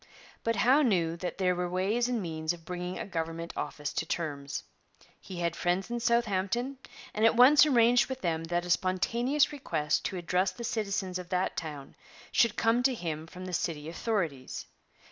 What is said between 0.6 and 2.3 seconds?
knew that there were ways and